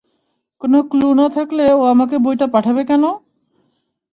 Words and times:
কোন 0.61 0.73
ক্লু 0.91 1.07
না 1.13 1.27
থাকলে 1.35 1.65
ও 1.73 1.81
আমাকে 1.93 2.15
বইটা 2.17 2.47
পাঠাবে 2.53 2.81
কেন? 2.85 3.03